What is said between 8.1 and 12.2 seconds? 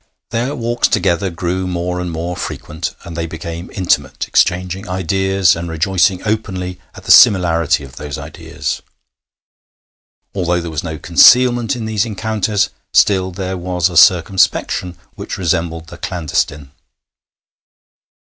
ideas. Although there was no concealment in these